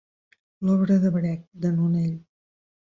L'obra 0.69 0.97
de 1.05 1.13
Brecht, 1.19 1.47
de 1.67 1.75
Nonell. 1.79 2.13